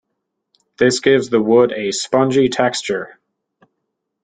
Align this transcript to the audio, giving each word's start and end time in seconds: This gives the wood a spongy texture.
This 0.79 0.99
gives 0.99 1.29
the 1.29 1.39
wood 1.39 1.71
a 1.73 1.91
spongy 1.91 2.49
texture. 2.49 3.19